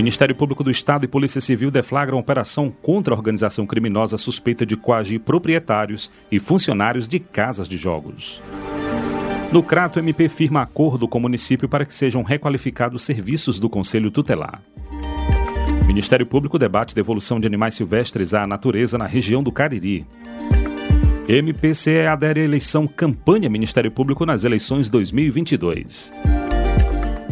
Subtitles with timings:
[0.00, 4.74] Ministério Público do Estado e Polícia Civil deflagram operação contra a organização criminosa suspeita de
[4.74, 8.42] coagir proprietários e funcionários de casas de jogos.
[9.52, 13.68] No Crato, o MP firma acordo com o município para que sejam requalificados serviços do
[13.68, 14.62] Conselho Tutelar.
[15.86, 20.06] Ministério Público debate devolução de animais silvestres à natureza na região do Cariri.
[21.28, 26.14] MPCE adere à eleição campanha Ministério Público nas eleições 2022.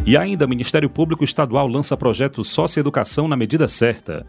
[0.09, 4.25] E ainda, o Ministério Público Estadual lança projeto Socioeducação na medida certa.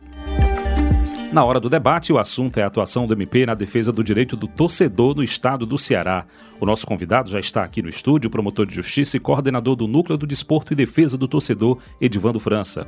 [1.33, 4.37] Na hora do debate, o assunto é a atuação do MP na defesa do direito
[4.37, 6.27] do torcedor no estado do Ceará.
[6.61, 10.19] O nosso convidado já está aqui no estúdio, promotor de justiça e coordenador do Núcleo
[10.19, 12.87] do Desporto e Defesa do Torcedor, Edivando França.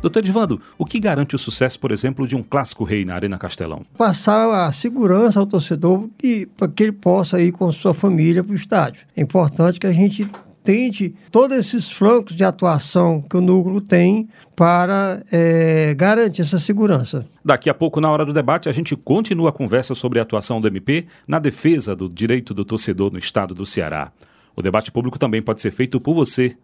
[0.00, 3.38] Doutor Edivando, o que garante o sucesso, por exemplo, de um clássico rei na Arena
[3.38, 3.84] Castelão?
[3.98, 6.08] Passar a segurança ao torcedor
[6.56, 9.04] para que ele possa ir com sua família para o estádio.
[9.16, 10.30] É importante que a gente
[10.62, 17.26] tente todos esses flancos de atuação que o núcleo tem para é, garantir essa segurança.
[17.44, 20.60] Daqui a pouco, na hora do debate, a gente continua a conversa sobre a atuação
[20.60, 24.12] do MP na defesa do direito do torcedor no estado do Ceará.
[24.54, 26.56] O debate público também pode ser feito por você.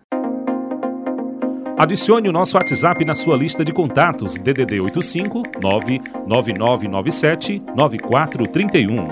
[1.79, 9.09] Adicione o nosso WhatsApp na sua lista de contatos DDD 85 99997 9431.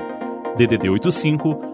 [0.56, 1.73] DDD 85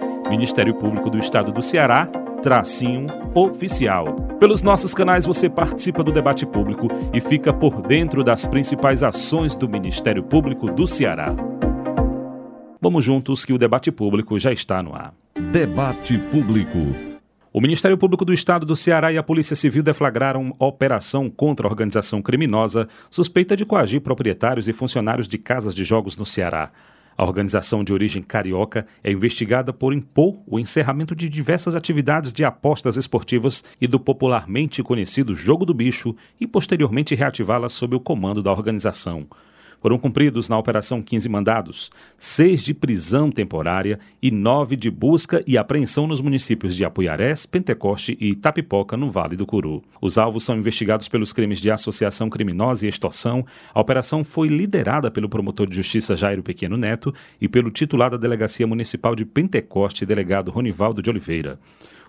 [0.31, 2.05] Ministério Público do Estado do Ceará,
[2.41, 3.05] tracinho
[3.35, 4.15] oficial.
[4.39, 9.57] Pelos nossos canais você participa do debate público e fica por dentro das principais ações
[9.57, 11.35] do Ministério Público do Ceará.
[12.79, 15.13] Vamos juntos que o debate público já está no ar.
[15.51, 16.79] Debate público.
[17.51, 21.69] O Ministério Público do Estado do Ceará e a Polícia Civil deflagraram operação contra a
[21.69, 26.71] organização criminosa suspeita de coagir proprietários e funcionários de casas de jogos no Ceará.
[27.17, 32.43] A organização de origem carioca é investigada por impor o encerramento de diversas atividades de
[32.43, 38.41] apostas esportivas e do popularmente conhecido Jogo do Bicho e posteriormente reativá-las sob o comando
[38.41, 39.27] da organização.
[39.81, 45.57] Foram cumpridos na Operação 15 mandados, seis de prisão temporária e nove de busca e
[45.57, 49.81] apreensão nos municípios de Apuiarés, Pentecoste e Itapipoca, no Vale do Curu.
[49.99, 53.43] Os alvos são investigados pelos crimes de associação criminosa e extorsão.
[53.73, 57.11] A operação foi liderada pelo promotor de justiça Jairo Pequeno Neto
[57.41, 61.59] e pelo titular da Delegacia Municipal de Pentecoste, delegado Ronivaldo de Oliveira.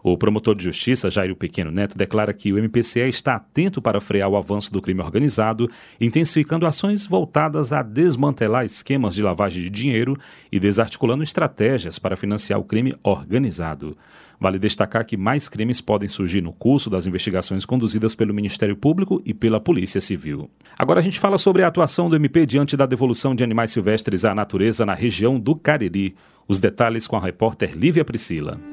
[0.02, 4.28] O promotor de justiça, Jairo Pequeno Neto, declara que o MPCE está atento para frear
[4.28, 5.70] o avanço do crime organizado,
[6.00, 10.18] intensificando ações voltadas a desmantelar esquemas de lavagem de dinheiro
[10.50, 13.96] e desarticulando estratégias para financiar o crime organizado.
[14.40, 19.22] Vale destacar que mais crimes podem surgir no curso das investigações conduzidas pelo Ministério Público
[19.24, 20.50] e pela Polícia Civil.
[20.76, 24.24] Agora a gente fala sobre a atuação do MP diante da devolução de animais silvestres
[24.24, 26.16] à natureza na região do Cariri.
[26.48, 28.71] Os detalhes com a repórter Lívia Priscila.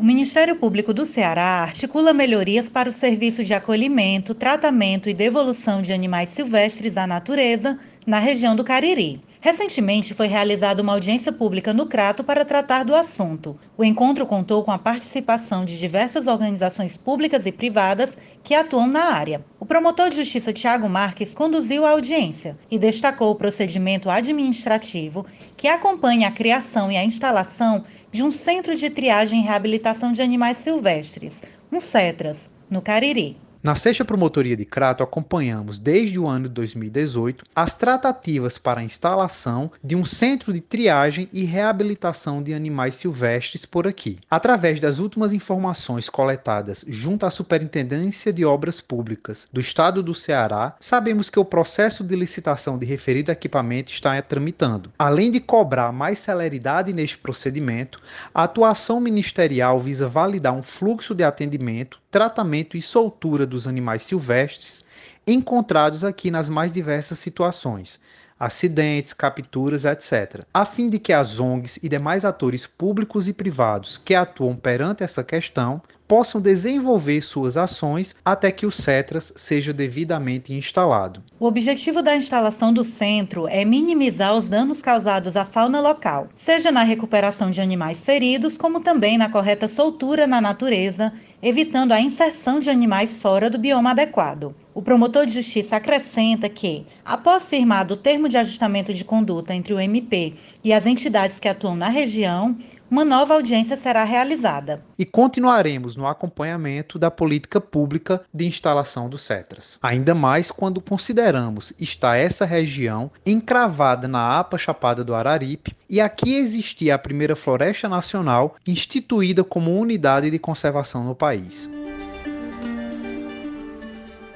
[0.00, 5.82] O Ministério Público do Ceará articula melhorias para o serviço de acolhimento, tratamento e devolução
[5.82, 9.20] de animais silvestres à natureza na região do Cariri.
[9.42, 13.58] Recentemente foi realizada uma audiência pública no Crato para tratar do assunto.
[13.76, 19.04] O encontro contou com a participação de diversas organizações públicas e privadas que atuam na
[19.14, 19.44] área.
[19.58, 25.24] O promotor de justiça Tiago Marques conduziu a audiência e destacou o procedimento administrativo
[25.56, 30.22] que acompanha a criação e a instalação de um centro de triagem e reabilitação de
[30.22, 31.40] animais silvestres,
[31.70, 33.36] um CETRAS, no Cariri.
[33.62, 38.84] Na sexta promotoria de Crato, acompanhamos desde o ano de 2018 as tratativas para a
[38.84, 44.18] instalação de um centro de triagem e reabilitação de animais silvestres por aqui.
[44.30, 50.74] Através das últimas informações coletadas junto à Superintendência de Obras Públicas do Estado do Ceará,
[50.80, 54.90] sabemos que o processo de licitação de referido equipamento está tramitando.
[54.98, 58.00] Além de cobrar mais celeridade neste procedimento,
[58.32, 64.82] a atuação ministerial visa validar um fluxo de atendimento, tratamento e soltura dos animais silvestres
[65.26, 68.00] encontrados aqui nas mais diversas situações
[68.40, 74.00] acidentes, capturas, etc., a fim de que as ONGs e demais atores públicos e privados
[74.02, 80.52] que atuam perante essa questão possam desenvolver suas ações até que o CETRAS seja devidamente
[80.52, 81.22] instalado.
[81.38, 86.72] O objetivo da instalação do centro é minimizar os danos causados à fauna local, seja
[86.72, 92.58] na recuperação de animais feridos, como também na correta soltura na natureza, evitando a inserção
[92.58, 94.52] de animais fora do bioma adequado.
[94.72, 99.74] O promotor de justiça acrescenta que, após firmado o termo de ajustamento de conduta entre
[99.74, 102.56] o MP e as entidades que atuam na região,
[102.88, 104.82] uma nova audiência será realizada.
[104.98, 109.78] E continuaremos no acompanhamento da política pública de instalação do CETRAS.
[109.82, 116.34] Ainda mais quando consideramos estar essa região encravada na APA Chapada do Araripe e aqui
[116.34, 121.70] existia a primeira floresta nacional instituída como unidade de conservação no país.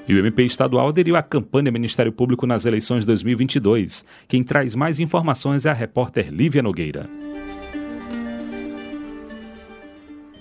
[0.07, 4.05] E o MP estadual aderiu à campanha Ministério Público nas eleições 2022.
[4.29, 7.09] Quem traz mais informações é a repórter Lívia Nogueira.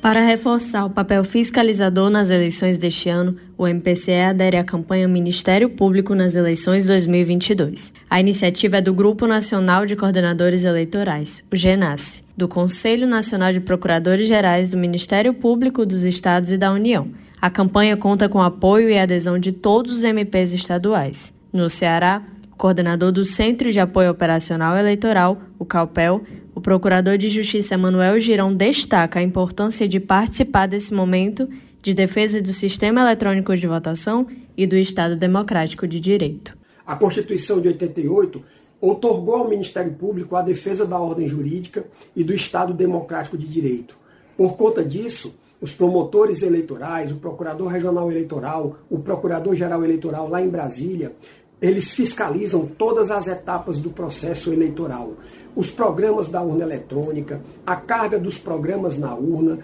[0.02, 5.70] Para reforçar o papel fiscalizador nas eleições deste ano, o MPCE adere à campanha Ministério
[5.70, 7.94] Público nas eleições 2022.
[8.10, 13.62] A iniciativa é do Grupo Nacional de Coordenadores Eleitorais, o GENAS, do Conselho Nacional de
[13.62, 17.08] Procuradores Gerais do Ministério Público dos Estados e da União
[17.44, 21.34] a campanha conta com apoio e adesão de todos os MPs estaduais.
[21.52, 22.24] No Ceará,
[22.54, 26.24] o coordenador do Centro de Apoio Operacional Eleitoral, o CAUPEL,
[26.56, 31.50] o procurador de Justiça Manuel Girão destaca a importância de participar desse momento
[31.82, 34.26] de defesa do sistema eletrônico de votação
[34.56, 36.58] e do Estado Democrático de Direito.
[36.88, 38.42] A Constituição de 88
[38.80, 41.84] otorgou ao Ministério Público a defesa da ordem jurídica
[42.16, 43.98] e do Estado Democrático de Direito.
[44.38, 50.50] Por conta disso, os promotores eleitorais, o procurador regional eleitoral, o procurador-geral eleitoral lá em
[50.50, 51.14] Brasília,
[51.62, 55.14] eles fiscalizam todas as etapas do processo eleitoral.
[55.56, 59.60] Os programas da urna eletrônica, a carga dos programas na urna,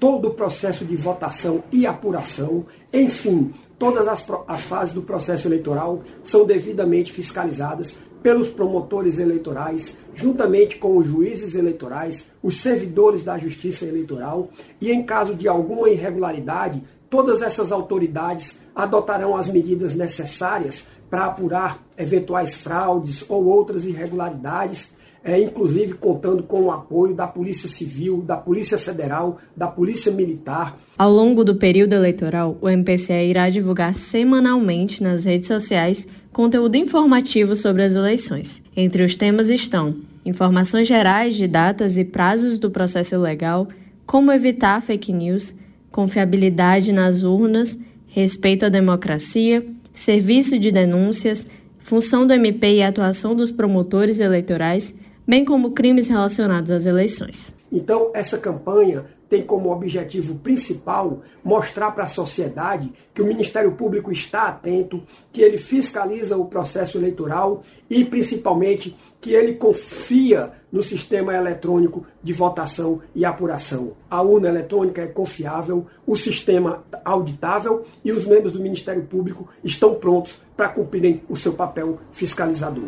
[0.00, 6.00] todo o processo de votação e apuração, enfim, todas as, as fases do processo eleitoral
[6.24, 7.96] são devidamente fiscalizadas
[8.26, 14.48] pelos promotores eleitorais, juntamente com os juízes eleitorais, os servidores da Justiça Eleitoral,
[14.80, 21.80] e em caso de alguma irregularidade, todas essas autoridades adotarão as medidas necessárias para apurar
[21.96, 24.90] eventuais fraudes ou outras irregularidades
[25.26, 30.78] é, inclusive contando com o apoio da Polícia Civil, da Polícia Federal, da Polícia Militar.
[30.96, 37.56] Ao longo do período eleitoral, o MPCE irá divulgar semanalmente nas redes sociais conteúdo informativo
[37.56, 38.62] sobre as eleições.
[38.76, 43.66] Entre os temas estão informações gerais de datas e prazos do processo legal,
[44.06, 45.54] como evitar fake news,
[45.90, 47.76] confiabilidade nas urnas,
[48.06, 51.48] respeito à democracia, serviço de denúncias,
[51.80, 54.94] função do MP e atuação dos promotores eleitorais
[55.26, 57.54] bem como crimes relacionados às eleições.
[57.70, 64.12] Então, essa campanha tem como objetivo principal mostrar para a sociedade que o Ministério Público
[64.12, 65.02] está atento,
[65.32, 72.32] que ele fiscaliza o processo eleitoral e, principalmente, que ele confia no sistema eletrônico de
[72.32, 73.92] votação e apuração.
[74.08, 79.94] A urna eletrônica é confiável, o sistema auditável e os membros do Ministério Público estão
[79.94, 82.84] prontos para cumprirem o seu papel fiscalizador.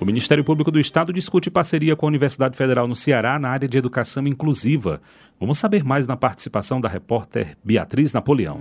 [0.00, 3.68] O Ministério Público do Estado discute parceria com a Universidade Federal no Ceará na área
[3.68, 5.02] de educação inclusiva.
[5.38, 8.60] Vamos saber mais na participação da repórter Beatriz Napoleão.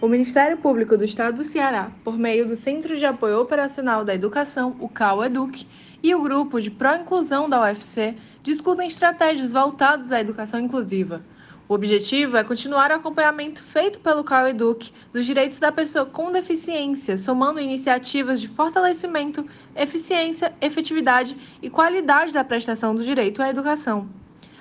[0.00, 4.12] O Ministério Público do Estado do Ceará, por meio do Centro de Apoio Operacional da
[4.12, 5.64] Educação, o CAU-EDUC,
[6.02, 11.22] e o Grupo de Pró-Inclusão da UFC, discutem estratégias voltadas à educação inclusiva.
[11.68, 16.32] O objetivo é continuar o acompanhamento feito pelo CAU Educ dos direitos da pessoa com
[16.32, 24.08] deficiência, somando iniciativas de fortalecimento, eficiência, efetividade e qualidade da prestação do direito à educação.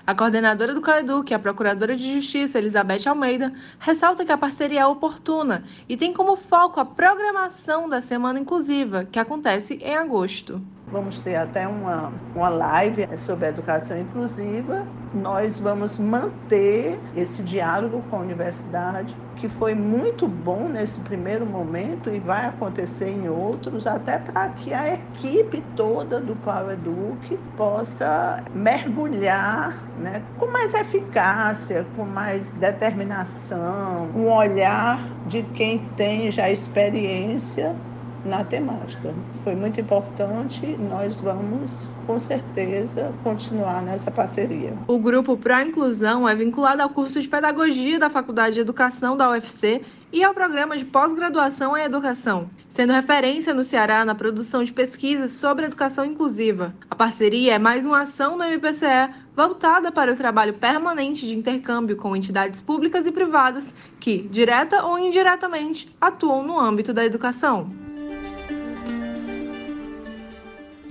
[0.05, 4.85] A coordenadora do CAEDUC, a Procuradora de Justiça, Elizabeth Almeida, ressalta que a parceria é
[4.85, 10.61] oportuna e tem como foco a programação da Semana Inclusiva, que acontece em agosto.
[10.91, 14.85] Vamos ter até uma, uma live sobre educação inclusiva.
[15.13, 22.09] Nós vamos manter esse diálogo com a universidade, que foi muito bom nesse primeiro momento
[22.09, 26.37] e vai acontecer em outros, até para que a equipe toda do
[26.71, 36.29] Eduque possa mergulhar né, com mais eficácia, com mais determinação, um olhar de quem tem
[36.29, 37.75] já experiência
[38.25, 39.13] na temática.
[39.43, 44.73] Foi muito importante, nós vamos com certeza continuar nessa parceria.
[44.87, 49.29] O grupo Pró Inclusão é vinculado ao curso de Pedagogia da Faculdade de Educação da
[49.29, 54.73] UFC e ao programa de pós-graduação em educação, sendo referência no Ceará na produção de
[54.73, 56.75] pesquisas sobre educação inclusiva.
[56.89, 61.95] A parceria é mais uma ação do MPCE voltada para o trabalho permanente de intercâmbio
[61.95, 67.80] com entidades públicas e privadas que, direta ou indiretamente, atuam no âmbito da educação.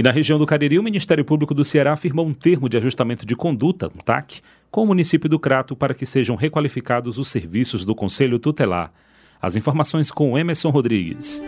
[0.01, 3.27] E na região do Cariri, o Ministério Público do Ceará firmou um termo de ajustamento
[3.27, 4.41] de conduta, um TAC,
[4.71, 8.95] com o município do Crato para que sejam requalificados os serviços do Conselho Tutelar.
[9.43, 11.43] As informações com Emerson Rodrigues.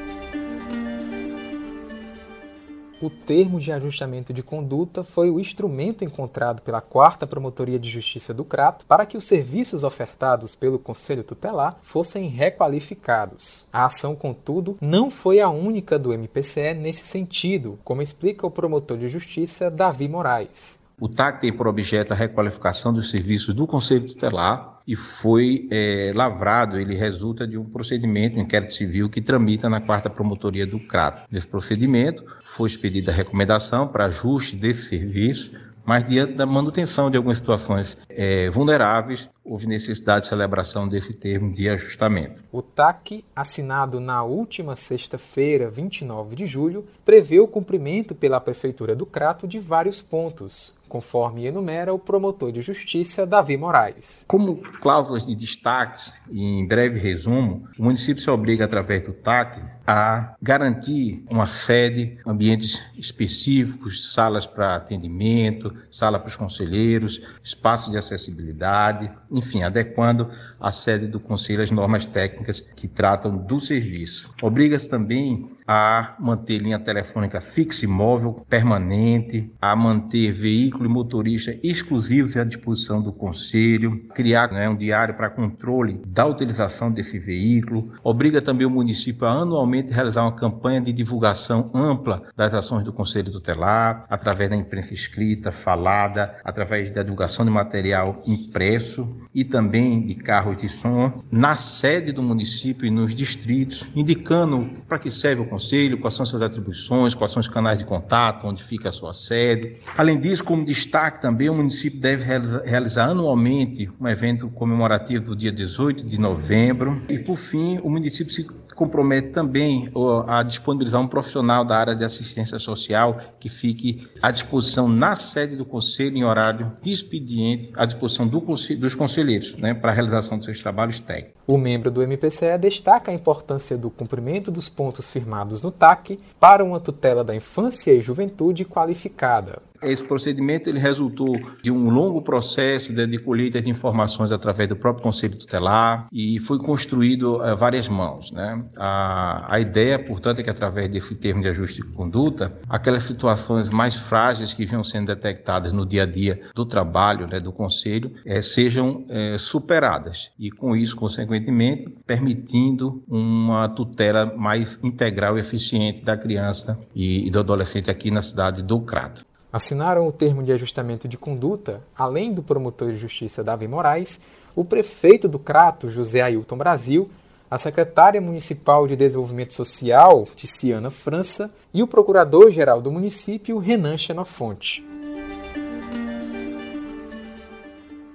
[3.03, 8.33] O termo de ajustamento de conduta foi o instrumento encontrado pela Quarta Promotoria de Justiça
[8.33, 13.67] do Crato para que os serviços ofertados pelo Conselho Tutelar fossem requalificados.
[13.73, 18.97] A ação, contudo, não foi a única do MPCE nesse sentido, como explica o promotor
[18.97, 20.81] de justiça Davi Moraes.
[21.03, 26.13] O TAC tem por objeto a requalificação dos serviços do Conselho Tutelar e foi é,
[26.15, 30.79] lavrado, ele resulta de um procedimento, um inquérito civil que tramita na quarta promotoria do
[30.79, 31.27] CRAT.
[31.29, 35.51] Nesse procedimento, foi expedida a recomendação para ajuste desse serviço,
[35.85, 41.53] mas diante da manutenção de algumas situações é, vulneráveis, houve necessidade de celebração desse termo
[41.53, 42.43] de ajustamento.
[42.53, 49.05] O TAC, assinado na última sexta-feira, 29 de julho, prevê o cumprimento pela Prefeitura do
[49.05, 54.27] Crato de vários pontos, conforme enumera o promotor de justiça Davi Moraes.
[54.29, 59.59] Como cláusulas de destaque, e em breve resumo, o município se obriga, através do TAC,
[59.87, 67.97] a garantir uma sede, ambientes específicos, salas para atendimento, sala para os conselheiros, espaços de
[67.97, 70.31] acessibilidade, enfim, adequando
[70.61, 74.31] a sede do Conselho às normas técnicas que tratam do serviço.
[74.43, 81.57] Obriga-se também a manter linha telefônica fixa e móvel permanente, a manter veículo e motorista
[81.63, 87.91] exclusivos à disposição do Conselho, criar né, um diário para controle da utilização desse veículo,
[88.05, 92.93] obriga também o município a anualmente realizar uma campanha de divulgação ampla das ações do
[92.93, 100.05] Conselho Tutelar, através da imprensa escrita, falada, através da divulgação de material impresso e também
[100.05, 105.41] de carros de som na sede do município e nos distritos, indicando para que serve
[105.41, 105.62] o Conselho,
[105.99, 109.77] quais são suas atribuições, quais são os canais de contato, onde fica a sua sede.
[109.97, 112.25] Além disso, como destaque também, o município deve
[112.65, 117.01] realizar anualmente um evento comemorativo do dia 18 de novembro.
[117.09, 118.47] E, por fim, o município se
[118.83, 119.89] compromete também
[120.27, 125.55] a disponibilizar um profissional da área de assistência social que fique à disposição na sede
[125.55, 130.37] do Conselho em horário de expediente, à disposição do, dos conselheiros, né, para a realização
[130.37, 131.41] dos seus trabalhos técnicos.
[131.47, 136.65] O membro do MPCE destaca a importância do cumprimento dos pontos firmados no TAC para
[136.65, 139.63] uma tutela da infância e juventude qualificada.
[139.83, 144.77] Esse procedimento ele resultou de um longo processo de, de colheita de informações através do
[144.77, 148.31] próprio Conselho Tutelar e foi construído a várias mãos.
[148.31, 148.65] Né?
[148.77, 153.71] A, a ideia, portanto, é que através desse termo de ajuste de conduta, aquelas situações
[153.71, 158.13] mais frágeis que vinham sendo detectadas no dia a dia do trabalho né, do Conselho
[158.25, 166.05] é, sejam é, superadas e, com isso, consequentemente, permitindo uma tutela mais integral e eficiente
[166.05, 169.25] da criança e, e do adolescente aqui na cidade do Crato.
[169.53, 174.19] Assinaram o termo de ajustamento de conduta, além do promotor de justiça Davi Moraes,
[174.57, 177.11] o prefeito do Crato, José Ailton Brasil,
[177.51, 184.92] a secretária municipal de Desenvolvimento Social, Ticiana França, e o procurador-geral do município, Renan Xenofonte.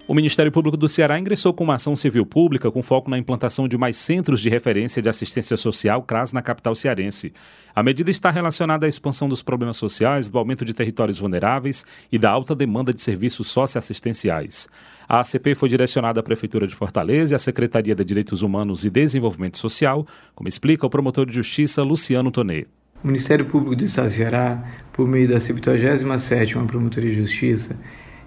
[0.07, 3.67] O Ministério Público do Ceará ingressou com uma ação civil pública com foco na implantação
[3.67, 7.33] de mais centros de referência de assistência social CRAS na capital cearense.
[7.75, 12.17] A medida está relacionada à expansão dos problemas sociais, do aumento de territórios vulneráveis e
[12.17, 14.69] da alta demanda de serviços socioassistenciais.
[15.09, 18.89] A ACP foi direcionada à Prefeitura de Fortaleza e à Secretaria de Direitos Humanos e
[18.89, 22.65] Desenvolvimento Social, como explica o promotor de Justiça Luciano Tonê.
[23.03, 27.77] O Ministério Público do Estado do Ceará, por meio da 77ª Promotoria de Justiça,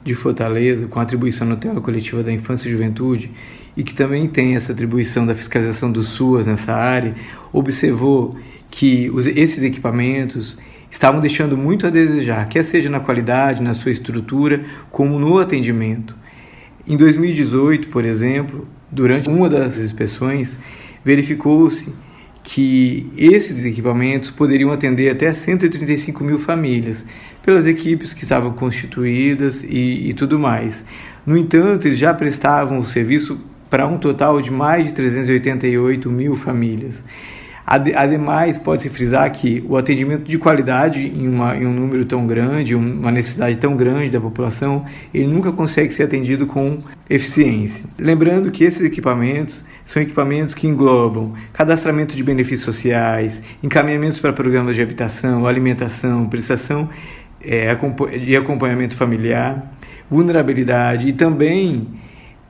[0.05, 3.31] de Fortaleza, com atribuição na tela coletiva da infância e juventude,
[3.77, 7.15] e que também tem essa atribuição da fiscalização do SUAS nessa área,
[7.53, 8.37] observou
[8.71, 10.57] que os, esses equipamentos
[10.91, 16.17] estavam deixando muito a desejar, quer seja na qualidade, na sua estrutura, como no atendimento.
[16.87, 20.59] Em 2018, por exemplo, durante uma das inspeções,
[21.05, 21.93] verificou-se
[22.43, 27.07] que esses equipamentos poderiam atender até 135 mil famílias,
[27.43, 30.85] pelas equipes que estavam constituídas e, e tudo mais.
[31.25, 36.35] No entanto, eles já prestavam o serviço para um total de mais de 388 mil
[36.37, 37.03] famílias.
[37.67, 42.75] Ademais, pode-se frisar que o atendimento de qualidade em, uma, em um número tão grande,
[42.75, 46.79] uma necessidade tão grande da população, ele nunca consegue ser atendido com
[47.09, 47.85] eficiência.
[47.97, 54.75] Lembrando que esses equipamentos são equipamentos que englobam cadastramento de benefícios sociais, encaminhamentos para programas
[54.75, 56.89] de habitação, alimentação, prestação
[57.43, 57.75] é,
[58.19, 59.73] de acompanhamento familiar,
[60.11, 61.87] vulnerabilidade e também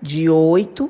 [0.05, 0.87] de 8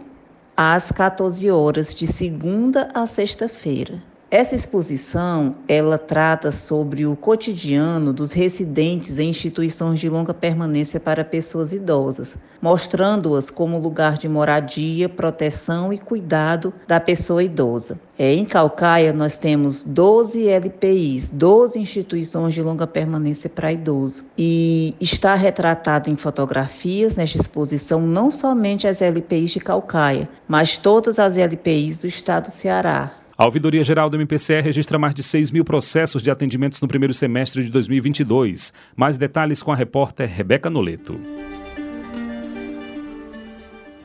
[0.58, 4.04] às 14 horas, de segunda a sexta-feira.
[4.36, 11.24] Essa exposição, ela trata sobre o cotidiano dos residentes em instituições de longa permanência para
[11.24, 17.98] pessoas idosas, mostrando-as como lugar de moradia, proteção e cuidado da pessoa idosa.
[18.20, 24.26] É, em Calcaia, nós temos 12 LPIs, 12 instituições de longa permanência para idoso.
[24.38, 31.20] E está retratado em fotografias nesta exposição não somente as LPIs de Calcaia, mas todas
[31.20, 35.52] as LPIs do estado do Ceará, a Ouvidoria Geral do MPCE registra mais de 6
[35.52, 38.72] mil processos de atendimentos no primeiro semestre de 2022.
[38.96, 41.20] Mais detalhes com a repórter Rebeca Noleto.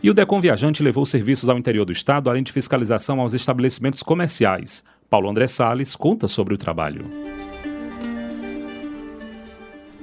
[0.03, 4.03] E o Decon Viajante levou serviços ao interior do estado, além de fiscalização aos estabelecimentos
[4.03, 4.85] comerciais.
[5.09, 7.09] Paulo André Salles conta sobre o trabalho.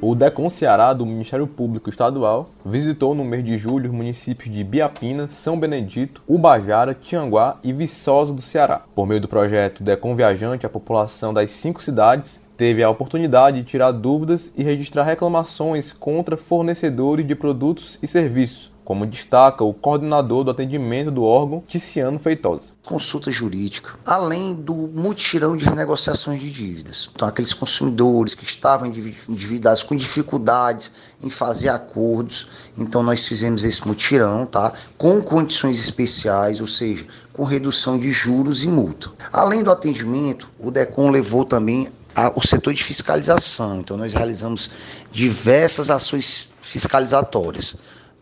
[0.03, 4.63] O DECON Ceará do Ministério Público Estadual visitou no mês de julho os municípios de
[4.63, 8.81] Biapina, São Benedito, Ubajara, Tianguá e Viçosa do Ceará.
[8.95, 13.67] Por meio do projeto DECON Viajante, a população das cinco cidades teve a oportunidade de
[13.67, 20.43] tirar dúvidas e registrar reclamações contra fornecedores de produtos e serviços, como destaca o coordenador
[20.43, 22.73] do atendimento do órgão, Ticiano Feitosa.
[22.83, 27.09] Consulta jurídica, além do mutirão de renegociações de dívidas.
[27.15, 28.91] Então, aqueles consumidores que estavam
[29.29, 30.91] endividados com dificuldades
[31.23, 34.73] em fazer acordos, então nós fizemos esse mutirão, tá?
[34.97, 39.09] Com condições especiais, ou seja, com redução de juros e multa.
[39.31, 41.87] Além do atendimento, o DECOM levou também
[42.35, 43.79] o setor de fiscalização.
[43.79, 44.69] Então, nós realizamos
[45.13, 47.73] diversas ações fiscalizatórias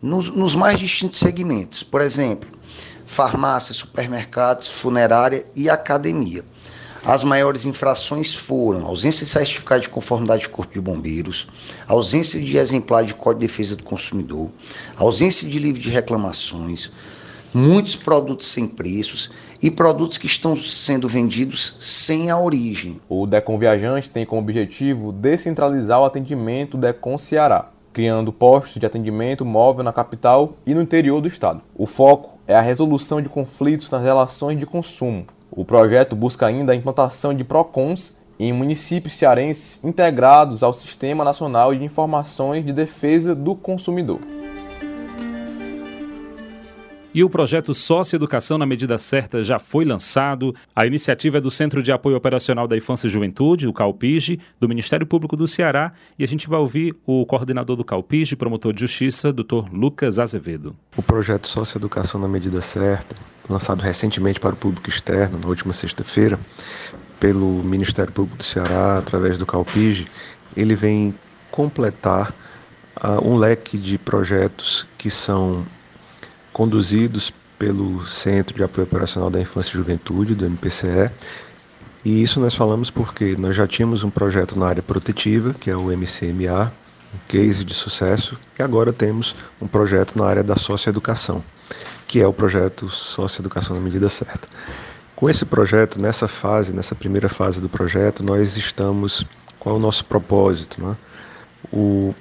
[0.02, 1.82] nos, nos mais distintos segmentos.
[1.82, 2.48] Por exemplo,
[3.04, 6.44] farmácia, supermercados, funerária e academia.
[7.04, 11.48] As maiores infrações foram ausência de certificado de conformidade de Corpo de Bombeiros,
[11.88, 14.50] ausência de exemplar de Código de Defesa do Consumidor,
[14.96, 16.92] ausência de livro de reclamações,
[17.54, 19.30] muitos produtos sem preços
[19.62, 23.00] e produtos que estão sendo vendidos sem a origem.
[23.08, 29.44] O Decon Viajante tem como objetivo descentralizar o atendimento Decon Ceará criando postos de atendimento
[29.44, 31.60] móvel na capital e no interior do estado.
[31.74, 35.24] O foco é a resolução de conflitos nas relações de consumo.
[35.50, 41.74] O projeto busca ainda a implantação de PROCONs em municípios cearenses integrados ao Sistema Nacional
[41.74, 44.20] de Informações de Defesa do Consumidor.
[47.12, 50.54] E o projeto Socioeducação na Medida Certa já foi lançado.
[50.76, 54.68] A iniciativa é do Centro de Apoio Operacional da Infância e Juventude, o CALPIGE, do
[54.68, 55.92] Ministério Público do Ceará.
[56.16, 60.76] E a gente vai ouvir o coordenador do CALPIGE, promotor de justiça, doutor Lucas Azevedo.
[60.96, 63.16] O projeto Socioeducação na Medida Certa,
[63.48, 66.38] lançado recentemente para o público externo, na última sexta-feira,
[67.18, 70.06] pelo Ministério Público do Ceará, através do CALPIGE,
[70.56, 71.12] ele vem
[71.50, 72.32] completar
[73.02, 75.66] uh, um leque de projetos que são
[76.52, 81.10] conduzidos pelo Centro de Apoio Operacional da Infância e Juventude, do MPCE.
[82.04, 85.76] E isso nós falamos porque nós já tínhamos um projeto na área protetiva, que é
[85.76, 86.72] o MCMA,
[87.14, 91.44] um case de sucesso, e agora temos um projeto na área da socioeducação,
[92.08, 94.48] que é o projeto Socioeducação na Medida Certa.
[95.14, 99.22] Com esse projeto, nessa fase, nessa primeira fase do projeto, nós estamos.
[99.58, 100.82] Qual é o nosso propósito?
[100.82, 100.96] Né?
[101.70, 102.14] O,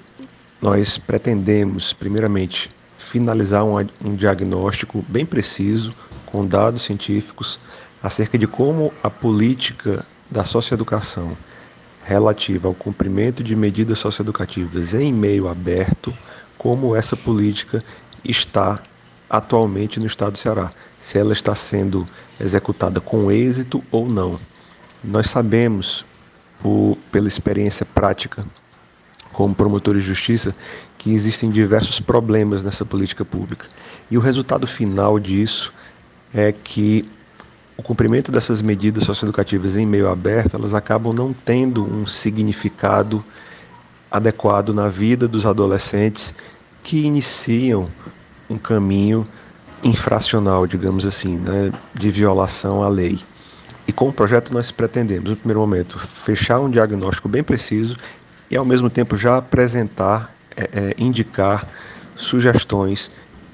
[0.61, 7.59] nós pretendemos, primeiramente, finalizar um, um diagnóstico bem preciso, com dados científicos,
[8.03, 11.35] acerca de como a política da socioeducação
[12.03, 16.15] relativa ao cumprimento de medidas socioeducativas em meio aberto,
[16.57, 17.83] como essa política
[18.23, 18.81] está
[19.29, 22.07] atualmente no estado do Ceará, se ela está sendo
[22.39, 24.39] executada com êxito ou não.
[25.03, 26.05] Nós sabemos,
[26.59, 28.45] por, pela experiência prática
[29.31, 30.53] como promotores de justiça,
[30.99, 33.65] que existem diversos problemas nessa política pública.
[34.11, 35.73] E o resultado final disso
[36.33, 37.09] é que
[37.77, 43.23] o cumprimento dessas medidas socioeducativas em meio aberto, elas acabam não tendo um significado
[44.11, 46.35] adequado na vida dos adolescentes
[46.83, 47.89] que iniciam
[48.49, 49.25] um caminho
[49.81, 53.19] infracional, digamos assim, né, de violação à lei.
[53.87, 57.95] E com o projeto nós pretendemos, no primeiro momento, fechar um diagnóstico bem preciso
[58.51, 61.65] e, ao mesmo tempo, já apresentar é, é, indicar
[62.15, 63.09] sugestões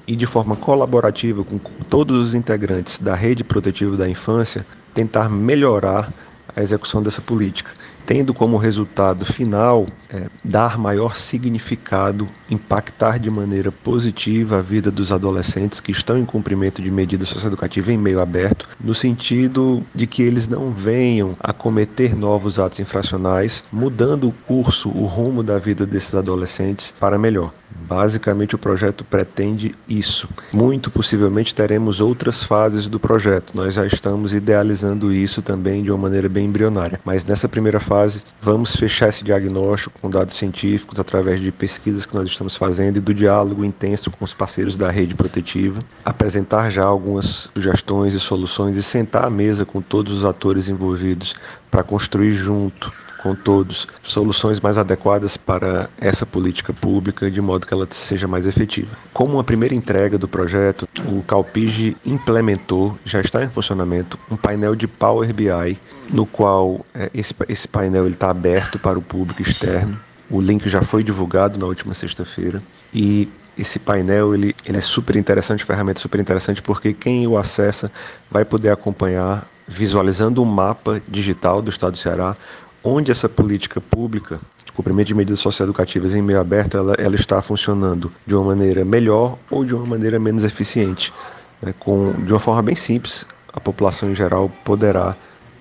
[0.08, 6.12] e de forma colaborativa com todos os integrantes da rede protetiva da infância tentar melhorar
[6.54, 7.70] a execução dessa política
[8.06, 15.10] tendo como resultado final é, dar maior significado, impactar de maneira positiva a vida dos
[15.10, 20.22] adolescentes que estão em cumprimento de medidas socioeducativas em meio aberto, no sentido de que
[20.22, 25.84] eles não venham a cometer novos atos infracionais, mudando o curso, o rumo da vida
[25.84, 27.52] desses adolescentes para melhor.
[27.88, 30.28] Basicamente, o projeto pretende isso.
[30.52, 33.54] Muito possivelmente teremos outras fases do projeto.
[33.54, 37.00] Nós já estamos idealizando isso também de uma maneira bem embrionária.
[37.04, 42.14] Mas nessa primeira fase, vamos fechar esse diagnóstico com dados científicos através de pesquisas que
[42.14, 46.84] nós estamos fazendo e do diálogo intenso com os parceiros da rede protetiva, apresentar já
[46.84, 51.34] algumas sugestões e soluções e sentar à mesa com todos os atores envolvidos
[51.70, 57.74] para construir junto com todos soluções mais adequadas para essa política pública, de modo que
[57.74, 58.96] ela seja mais efetiva.
[59.12, 64.74] Como uma primeira entrega do projeto, o Calpige implementou, já está em funcionamento, um painel
[64.74, 65.78] de Power BI,
[66.10, 69.98] no qual é, esse, esse painel está aberto para o público externo.
[70.30, 72.60] O link já foi divulgado na última sexta-feira
[72.92, 77.90] e esse painel ele, ele é super interessante, ferramenta super interessante porque quem o acessa
[78.30, 82.36] vai poder acompanhar visualizando um mapa digital do estado do Ceará,
[82.82, 87.40] onde essa política pública de cumprimento de medidas socioeducativas em meio aberto ela, ela está
[87.42, 91.12] funcionando de uma maneira melhor ou de uma maneira menos eficiente.
[91.60, 91.74] Né?
[91.78, 95.16] Com, de uma forma bem simples, a população em geral poderá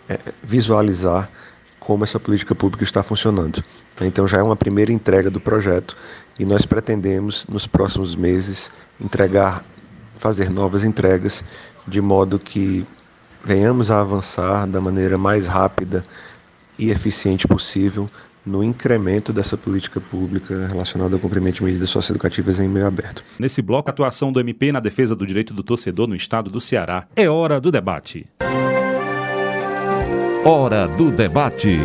[0.10, 1.30] é, visualizar
[1.80, 3.64] como essa política pública está funcionando.
[4.02, 5.96] Então já é uma primeira entrega do projeto
[6.38, 9.64] e nós pretendemos nos próximos meses entregar,
[10.18, 11.44] fazer novas entregas
[11.88, 12.86] de modo que
[13.44, 16.04] venhamos a avançar da maneira mais rápida
[16.78, 18.10] e eficiente possível
[18.46, 23.24] no incremento dessa política pública relacionada ao cumprimento de medidas socioeducativas em meio aberto.
[23.40, 26.62] Nesse bloco, a atuação do MP na defesa do direito do torcedor no estado do
[26.62, 27.08] Ceará.
[27.16, 28.28] É hora do debate.
[30.46, 31.80] Hora do debate.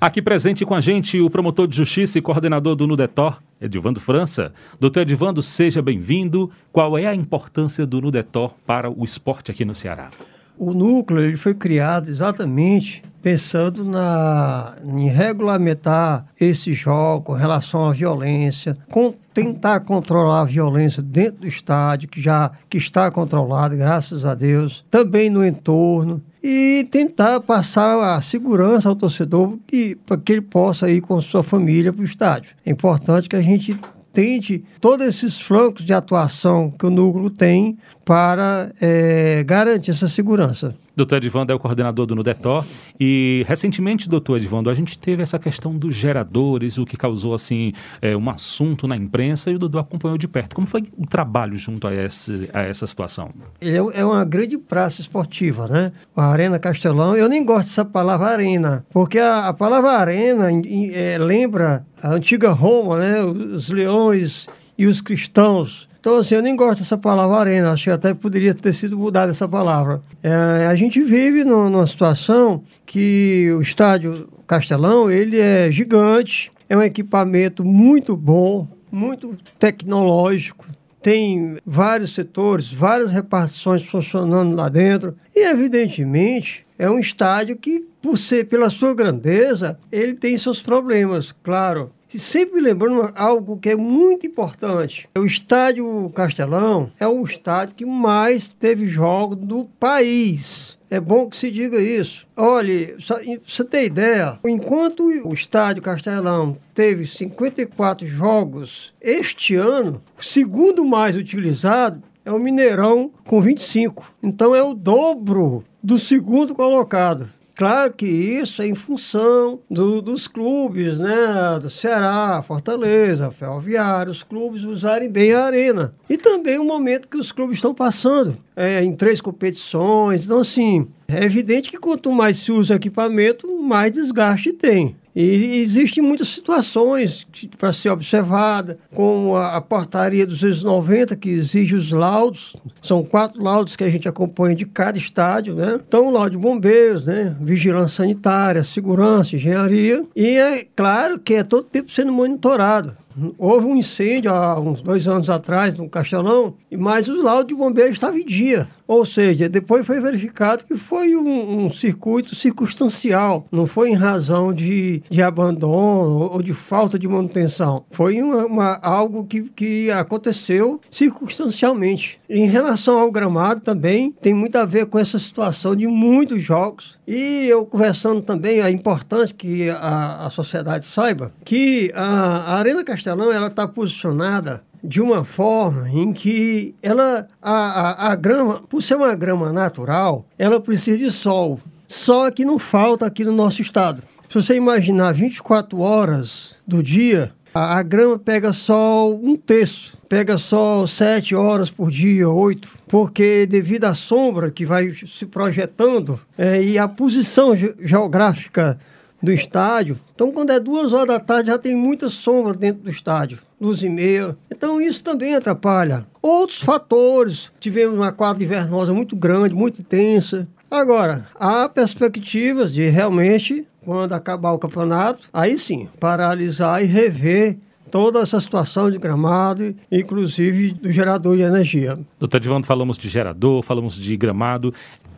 [0.00, 4.52] Aqui presente com a gente o promotor de justiça e coordenador do Nudetor, Edivando França.
[4.78, 6.50] Doutor Edivando, seja bem-vindo.
[6.70, 10.10] Qual é a importância do Nudetor para o esporte aqui no Ceará?
[10.58, 17.92] O núcleo ele foi criado exatamente pensando na, em regulamentar esse jogo com relação à
[17.92, 24.26] violência, com, tentar controlar a violência dentro do estádio, que já que está controlado, graças
[24.26, 29.56] a Deus, também no entorno, e tentar passar a segurança ao torcedor
[30.04, 32.50] para que ele possa ir com sua família para o estádio.
[32.66, 33.80] É importante que a gente
[34.12, 40.74] tente todos esses flancos de atuação que o núcleo tem para é, garantir essa segurança.
[40.96, 42.64] Doutor Edvando é o coordenador do Nudetor
[43.00, 47.72] e recentemente, doutor Edvando, a gente teve essa questão dos geradores, o que causou assim
[48.00, 50.54] é, um assunto na imprensa e o Dudu acompanhou de perto.
[50.54, 53.30] Como foi o trabalho junto a, esse, a essa situação?
[53.60, 55.90] É, é uma grande praça esportiva, né?
[56.14, 60.48] A Arena Castelão, eu nem gosto dessa palavra arena, porque a, a palavra arena
[60.92, 63.20] é, lembra a antiga Roma, né?
[63.24, 64.46] Os leões
[64.78, 68.52] e os cristãos então, assim, eu nem gosto dessa palavra arena, acho que até poderia
[68.52, 70.02] ter sido mudada essa palavra.
[70.22, 76.76] É, a gente vive no, numa situação que o estádio Castelão, ele é gigante, é
[76.76, 80.66] um equipamento muito bom, muito tecnológico,
[81.00, 88.18] tem vários setores, várias repartições funcionando lá dentro, e evidentemente é um estádio que, por
[88.18, 94.26] ser pela sua grandeza, ele tem seus problemas, claro sempre lembrando algo que é muito
[94.26, 95.08] importante.
[95.16, 100.78] O estádio Castelão é o estádio que mais teve jogos do país.
[100.90, 102.24] É bom que se diga isso.
[102.36, 102.96] Olha,
[103.44, 111.16] você tem ideia, enquanto o estádio Castelão teve 54 jogos este ano, o segundo mais
[111.16, 114.14] utilizado é o Mineirão com 25.
[114.22, 117.28] Então é o dobro do segundo colocado.
[117.54, 121.58] Claro que isso é em função do, dos clubes, né?
[121.62, 125.94] Do Ceará, Fortaleza, Ferroviário, os clubes usarem bem a arena.
[126.10, 130.24] E também o momento que os clubes estão passando é, em três competições.
[130.24, 134.96] Então, assim, é evidente que quanto mais se usa equipamento, mais desgaste tem.
[135.14, 141.30] E existem muitas situações para ser observada, como a, a, portaria dos anos 90, que
[141.30, 142.56] exige os laudos.
[142.82, 145.80] São quatro laudos que a gente acompanha de cada estádio, né?
[145.86, 147.36] Então, o laudo de bombeiros, né?
[147.40, 150.04] Vigilância sanitária, segurança, engenharia.
[150.16, 152.96] E é claro que é todo tempo sendo monitorado.
[153.38, 157.92] Houve um incêndio há uns dois anos atrás no Castelão, mas os laudos de bombeiros
[157.92, 158.66] estavam em dia.
[158.86, 164.52] Ou seja, depois foi verificado que foi um, um, circuito circunstancial, não foi em razão
[164.52, 167.84] de, de abandono ou de falta de manutenção.
[167.90, 172.20] Foi uma, uma, algo que, que aconteceu circunstancialmente.
[172.28, 176.98] Em relação ao gramado também, tem muito a ver com essa situação de muitos jogos.
[177.06, 182.84] E eu conversando também, é importante que a, a sociedade saiba que a, a Arena
[182.84, 188.96] Castelão está posicionada de uma forma em que ela a, a, a grama, por ser
[188.96, 191.58] uma grama natural, ela precisa de sol.
[191.88, 197.32] Só que não falta aqui no nosso estado Se você imaginar 24 horas do dia,
[197.54, 203.46] a, a grama pega só um terço, pega só sete horas por dia, oito, porque
[203.46, 208.78] devido à sombra que vai se projetando é, e a posição ge geográfica
[209.24, 209.98] do estádio.
[210.14, 213.82] Então, quando é duas horas da tarde, já tem muita sombra dentro do estádio, duas
[213.82, 214.36] e meia.
[214.50, 216.06] Então, isso também atrapalha.
[216.22, 220.46] Outros fatores, tivemos uma quadra invernosa muito grande, muito intensa.
[220.70, 227.58] Agora, há perspectivas de realmente, quando acabar o campeonato, aí sim, paralisar e rever
[227.94, 231.96] toda essa situação de gramado, inclusive do gerador de energia.
[232.18, 234.74] Doutor Edvando, falamos de gerador, falamos de gramado.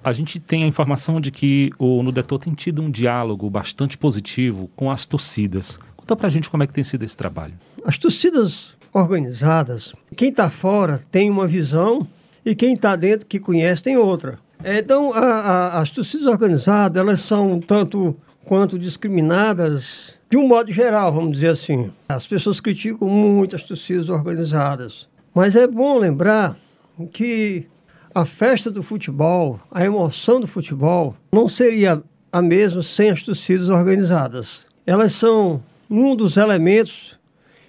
[0.06, 4.70] A gente tem a informação de que o Nudetor tem tido um diálogo bastante positivo
[4.76, 5.80] com as torcidas.
[5.96, 7.54] Conta pra gente como é que tem sido esse trabalho.
[7.84, 12.06] As torcidas organizadas, quem está fora tem uma visão
[12.44, 14.38] e quem está dentro que conhece tem outra.
[14.64, 21.12] Então, a, a, as torcidas organizadas, elas são tanto quanto discriminadas de um modo geral,
[21.12, 21.90] vamos dizer assim.
[22.08, 26.56] As pessoas criticam muito as torcidas organizadas, mas é bom lembrar
[27.12, 27.66] que
[28.16, 32.02] a festa do futebol, a emoção do futebol, não seria
[32.33, 34.64] a mesma sem as torcidas organizadas.
[34.87, 37.18] Elas são um dos elementos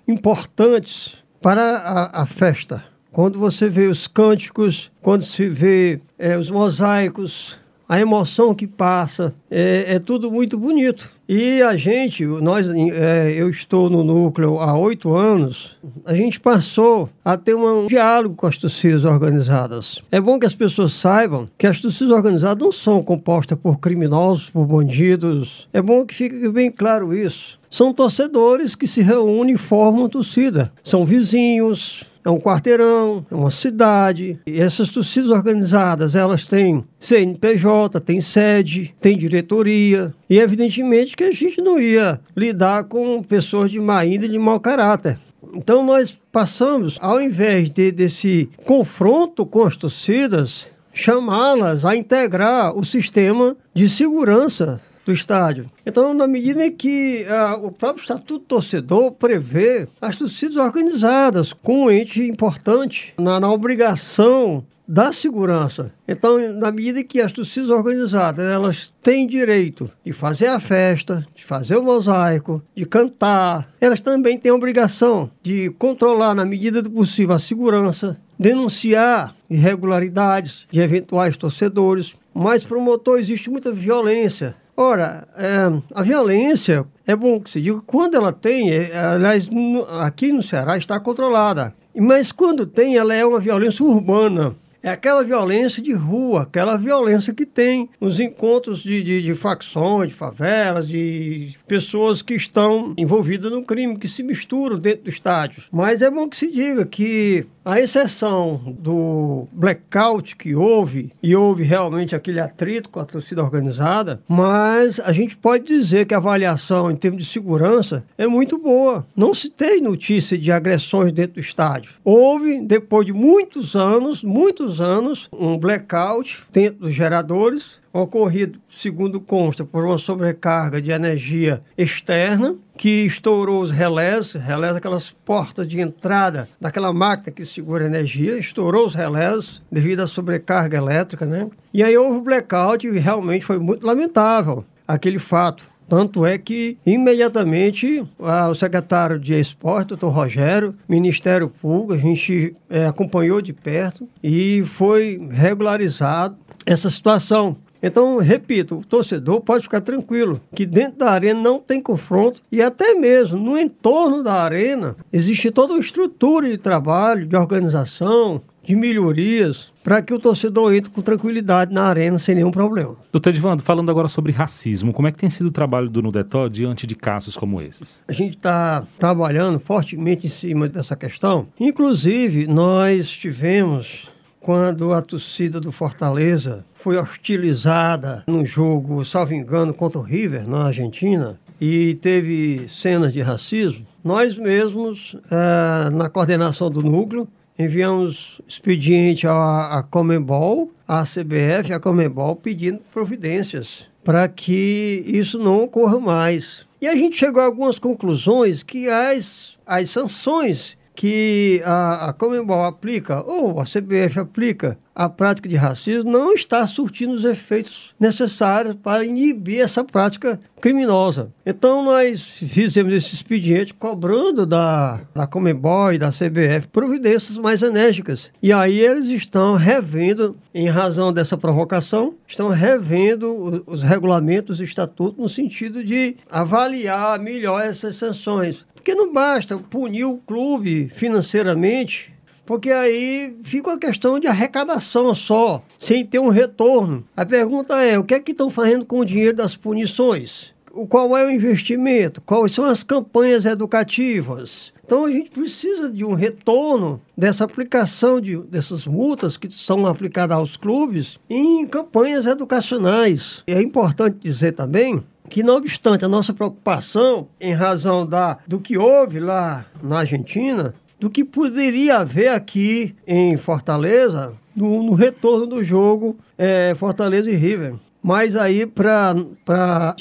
[0.07, 2.81] importantes para a, a festa.
[3.11, 9.33] Quando você vê os cânticos, quando se vê é, os mosaicos, a emoção que passa,
[9.49, 11.09] é, é tudo muito bonito.
[11.29, 17.09] E a gente, nós, é, eu estou no núcleo há oito anos, a gente passou
[17.23, 20.01] a ter um diálogo com as torcidas organizadas.
[20.09, 24.49] É bom que as pessoas saibam que as torcidas organizadas não são compostas por criminosos,
[24.49, 25.67] por bandidos.
[25.73, 27.59] É bom que fique bem claro isso.
[27.69, 30.71] São torcedores que se reúnem e formam torcida.
[30.81, 34.37] São vizinhos, é um quarteirão, é uma cidade.
[34.45, 40.13] E essas torcidas organizadas, elas têm CNPJ, têm sede, têm diretoria.
[40.29, 44.39] E evidentemente que a gente não ia lidar com pessoas de má índole e de
[44.39, 45.17] mau caráter.
[45.53, 52.83] Então nós passamos, ao invés de, desse confronto com as torcidas, chamá-las a integrar o
[52.83, 55.71] sistema de segurança do estádio.
[55.85, 61.85] Então, na medida em que uh, o próprio Estatuto Torcedor prevê as torcidas organizadas com
[61.85, 65.91] um ente importante na, na obrigação da segurança.
[66.07, 71.43] Então, na medida que as torcidas organizadas elas têm direito de fazer a festa, de
[71.43, 76.89] fazer o mosaico, de cantar, elas também têm a obrigação de controlar, na medida do
[76.89, 82.13] possível, a segurança, denunciar irregularidades de eventuais torcedores.
[82.33, 88.13] Mas promotor existe muita violência Ora, é, a violência, é bom que se diga, quando
[88.13, 93.25] ela tem, é, aliás, no, aqui no Ceará está controlada, mas quando tem, ela é
[93.25, 94.55] uma violência urbana.
[94.83, 100.09] É aquela violência de rua, aquela violência que tem nos encontros de, de, de, facções,
[100.09, 105.63] de favelas, de pessoas que estão envolvidas no crime, que se misturam dentro do estádio.
[105.71, 111.63] Mas é bom que se diga que a exceção do blackout que houve, e houve
[111.63, 116.89] realmente aquele atrito com a torcida organizada, mas a gente pode dizer que a avaliação
[116.89, 119.05] em termos de segurança é muito boa.
[119.13, 121.91] Não se tem notícia de agressões dentro do estádio.
[122.05, 127.65] Houve, depois de muitos anos, muitos anos, um blackout dentro dos geradores,
[128.01, 135.09] ocorrido, segundo consta, por uma sobrecarga de energia externa, que estourou os relés, relés aquelas
[135.09, 141.25] portas de entrada daquela máquina que segura energia, estourou os relés devido à sobrecarga elétrica,
[141.25, 141.49] né?
[141.73, 145.77] E aí houve o blackout e realmente foi muito lamentável aquele fato.
[145.89, 152.85] Tanto é que, imediatamente, o secretário de Esporte, doutor Rogério, Ministério Público, a gente é,
[152.85, 157.55] acompanhou de perto e foi regularizado essa situação.
[157.81, 162.61] Então, repito, o torcedor pode ficar tranquilo que dentro da arena não tem confronto e
[162.61, 168.75] até mesmo no entorno da arena existe toda uma estrutura de trabalho, de organização, de
[168.75, 172.97] melhorias para que o torcedor entre com tranquilidade na arena sem nenhum problema.
[173.13, 176.49] Doutor Edvando, falando agora sobre racismo, como é que tem sido o trabalho do Nudetó
[176.49, 178.03] diante de casos como esses?
[178.05, 181.47] A gente está trabalhando fortemente em cima dessa questão.
[181.57, 184.09] Inclusive, nós tivemos
[184.47, 190.67] quando a torcida do Fortaleza foi hostilizada num jogo, salvo engano, contra o River, na
[190.67, 197.27] Argentina, e teve cenas de racismo, nós mesmos, eh, na coordenação do núcleo,
[197.59, 205.65] enviamos expediente à, à Comembol, à CBF, à Comembol, pedindo providências para que isso não
[205.65, 206.65] ocorra mais.
[206.81, 212.65] E a gente chegou a algumas conclusões que as, as sanções que a, a Comembol
[212.65, 218.75] aplica, ou a CBF aplica, a prática de racismo não está surtindo os efeitos necessários
[218.81, 221.31] para inibir essa prática criminosa.
[221.45, 228.31] Então nós fizemos esse expediente cobrando da, da Comembol e da CBF providências mais enérgicas.
[228.41, 235.21] E aí eles estão revendo, em razão dessa provocação, estão revendo os regulamentos e estatutos
[235.21, 238.65] no sentido de avaliar melhor essas sanções.
[238.87, 242.15] Porque não basta punir o clube financeiramente,
[242.45, 247.05] porque aí fica uma questão de arrecadação só, sem ter um retorno.
[247.13, 250.53] A pergunta é: o que é que estão fazendo com o dinheiro das punições?
[250.87, 252.21] Qual é o investimento?
[252.21, 254.71] Quais são as campanhas educativas?
[254.85, 260.37] Então a gente precisa de um retorno dessa aplicação de, dessas multas que são aplicadas
[260.37, 263.43] aos clubes em campanhas educacionais.
[263.47, 268.59] E é importante dizer também que, não obstante a nossa preocupação em razão da, do
[268.59, 275.45] que houve lá na Argentina, do que poderia haver aqui em Fortaleza no, no retorno
[275.45, 277.75] do jogo é, Fortaleza e River.
[278.01, 279.15] Mas aí, para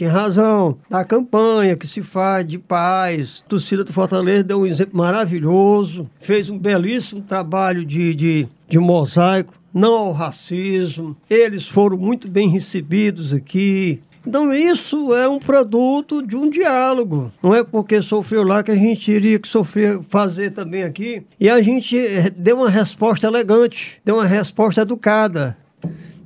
[0.00, 4.66] em razão da campanha que se faz de paz, a torcida do Fortaleza deu um
[4.66, 11.16] exemplo maravilhoso, fez um belíssimo trabalho de, de, de mosaico, não ao racismo.
[11.28, 17.32] Eles foram muito bem recebidos aqui, então isso é um produto de um diálogo.
[17.42, 21.22] Não é porque sofreu lá que a gente iria que sofrer fazer também aqui.
[21.38, 25.56] E a gente eh, deu uma resposta elegante, deu uma resposta educada,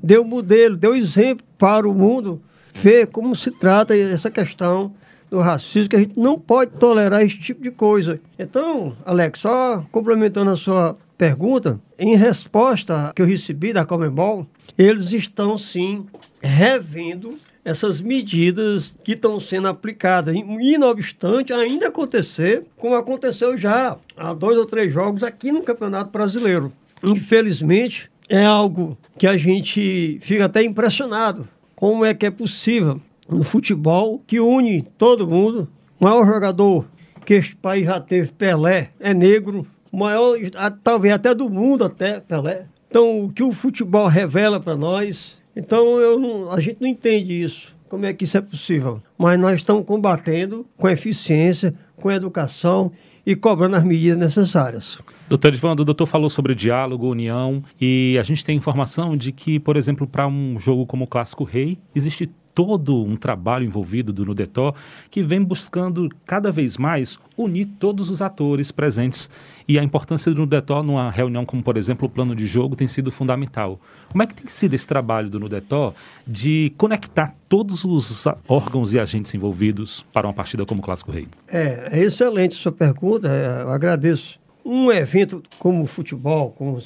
[0.02, 2.40] deu modelo, deu exemplo para o mundo
[2.72, 4.94] ver como se trata essa questão
[5.30, 8.18] do racismo, que a gente não pode tolerar esse tipo de coisa.
[8.38, 14.46] Então, Alex, só complementando a sua pergunta, em resposta que eu recebi da Comembol,
[14.76, 16.06] eles estão sim
[16.40, 20.34] revendo essas medidas que estão sendo aplicadas.
[20.34, 25.62] E, não obstante, ainda acontecer, como aconteceu já há dois ou três jogos aqui no
[25.62, 26.72] Campeonato Brasileiro.
[27.02, 31.48] Infelizmente, é algo que a gente fica até impressionado.
[31.74, 35.68] Como é que é possível no futebol que une todo mundo?
[35.98, 36.86] O maior jogador
[37.24, 39.66] que este país já teve, Pelé, é negro.
[39.90, 40.36] O maior,
[40.82, 42.66] talvez até do mundo, até Pelé.
[42.88, 47.42] Então, o que o futebol revela para nós então eu não, a gente não entende
[47.42, 47.74] isso.
[47.88, 49.02] Como é que isso é possível?
[49.18, 52.92] Mas nós estamos combatendo com eficiência, com educação
[53.26, 54.98] e cobrando as medidas necessárias.
[55.28, 59.60] Doutor Edvando, o doutor falou sobre diálogo, união, e a gente tem informação de que,
[59.60, 64.24] por exemplo, para um jogo como o Clássico Rei, existe todo um trabalho envolvido do
[64.24, 64.74] Nudetó
[65.10, 69.30] que vem buscando cada vez mais unir todos os atores presentes.
[69.66, 72.88] E a importância do Nudetó numa reunião como, por exemplo, o plano de jogo tem
[72.88, 73.80] sido fundamental.
[74.10, 75.94] Como é que tem sido esse trabalho do Nudetó
[76.26, 81.28] de conectar todos os órgãos e agentes envolvidos para uma partida como o Clássico Rei?
[81.48, 84.38] É, é excelente sua pergunta, é, eu agradeço.
[84.64, 86.78] Um evento como o futebol, como,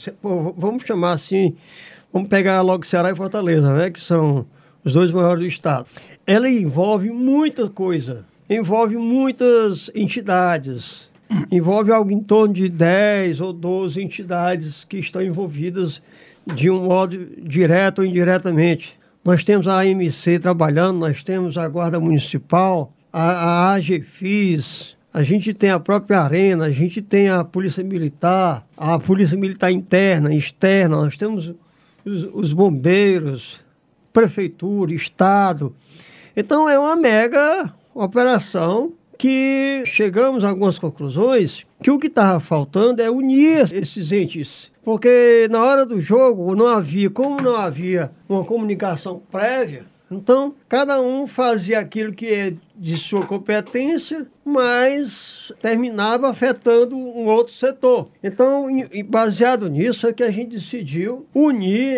[0.57, 1.57] vamos chamar assim,
[2.13, 4.47] vamos pegar logo Ceará e Fortaleza, né, que são
[4.85, 5.87] os dois maiores do estado.
[6.27, 11.09] Ela envolve muita coisa, envolve muitas entidades,
[11.51, 16.03] envolve algo em torno de 10 ou 12 entidades que estão envolvidas
[16.47, 18.99] de um modo direto ou indiretamente.
[19.25, 25.55] Nós temos a AMC trabalhando, nós temos a Guarda Municipal, a, a AGFIS, a gente
[25.55, 30.97] tem a própria Arena, a gente tem a Polícia Militar, a Polícia Militar interna, externa,
[30.97, 31.55] nós temos
[32.05, 33.64] os, os bombeiros,
[34.15, 35.75] prefeitura, estado.
[36.37, 43.03] Então é uma mega operação que chegamos a algumas conclusões que o que estava faltando
[43.03, 44.71] é unir esses entes.
[44.85, 51.01] Porque na hora do jogo não havia, como não havia uma comunicação prévia, então cada
[51.01, 58.09] um fazia aquilo que é de sua competência mas terminava afetando um outro setor.
[58.23, 58.67] Então,
[59.09, 61.97] baseado nisso, é que a gente decidiu unir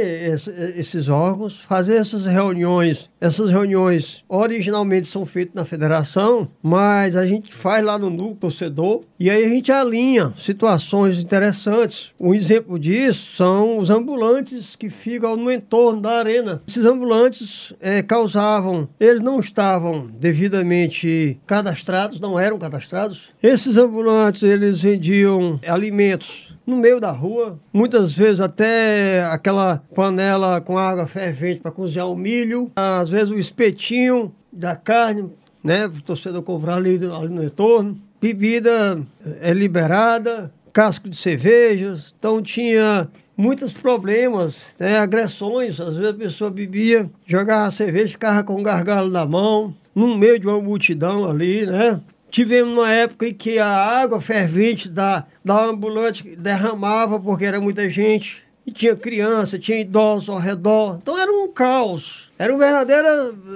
[0.76, 3.10] esses órgãos, fazer essas reuniões.
[3.20, 9.02] Essas reuniões originalmente são feitas na federação, mas a gente faz lá no núcleo torcedor
[9.18, 12.12] e aí a gente alinha situações interessantes.
[12.20, 16.62] Um exemplo disso são os ambulantes que ficam no entorno da arena.
[16.68, 20.65] Esses ambulantes é, causavam, eles não estavam devidamente
[21.46, 23.30] cadastrados, não eram cadastrados.
[23.42, 30.76] Esses ambulantes, eles vendiam alimentos no meio da rua, muitas vezes até aquela panela com
[30.76, 35.30] água fervente para cozinhar o milho, às vezes o espetinho da carne,
[35.62, 37.96] né, o torcedor comprar ali, ali no entorno.
[38.20, 39.00] Bebida
[39.40, 46.50] é liberada, casco de cervejas, então tinha muitos problemas, né, agressões, às vezes a pessoa
[46.50, 52.00] bebia, jogava cerveja, ficava com gargalo na mão, no meio de uma multidão ali, né?
[52.30, 57.88] tivemos uma época em que a água fervente da, da ambulante derramava porque era muita
[57.88, 58.44] gente.
[58.66, 60.98] E tinha criança, tinha idosos ao redor.
[61.00, 62.28] Então era um caos.
[62.36, 63.08] Era uma verdadeira